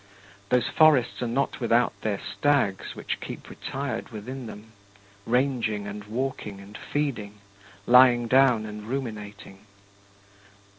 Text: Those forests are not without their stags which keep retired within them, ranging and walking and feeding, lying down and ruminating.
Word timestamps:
Those 0.49 0.67
forests 0.67 1.21
are 1.21 1.27
not 1.27 1.59
without 1.59 1.93
their 2.01 2.19
stags 2.19 2.95
which 2.95 3.19
keep 3.21 3.51
retired 3.51 4.09
within 4.09 4.47
them, 4.47 4.71
ranging 5.27 5.85
and 5.85 6.03
walking 6.05 6.59
and 6.59 6.75
feeding, 6.75 7.35
lying 7.85 8.27
down 8.27 8.65
and 8.65 8.87
ruminating. 8.87 9.59